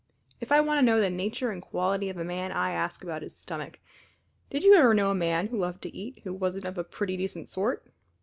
[0.39, 3.21] If I want to know the nature and quality of a man I ask about
[3.21, 3.77] his stomach.
[4.49, 7.15] Did you ever know a man who loved to eat who wasn't of a pretty
[7.17, 7.85] decent sort?